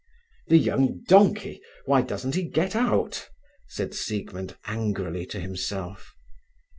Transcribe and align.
"The 0.47 0.57
young 0.57 1.03
donkey, 1.07 1.61
why 1.85 2.01
doesn't 2.01 2.33
he 2.33 2.41
get 2.41 2.75
out?" 2.75 3.29
said 3.67 3.93
Siegmund 3.93 4.57
angrily 4.65 5.27
to 5.27 5.39
himself. 5.39 6.15